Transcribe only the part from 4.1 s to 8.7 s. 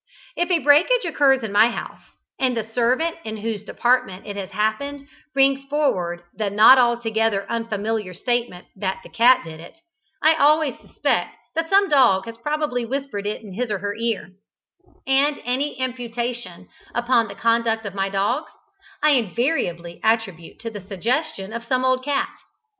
it has happened brings forward the not altogether unfamiliar statement